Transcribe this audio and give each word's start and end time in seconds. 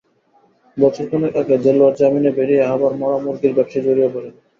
বছর 0.77 1.05
খানেক 1.09 1.33
আগে 1.41 1.55
দেলোয়ার 1.65 1.97
জামিনে 1.99 2.31
বেরিয়ে 2.37 2.63
আবার 2.73 2.91
মরা 2.99 3.17
মুরগির 3.23 3.53
ব্যবসায় 3.57 3.83
জড়িয়ে 3.85 4.13
পড়েন। 4.13 4.33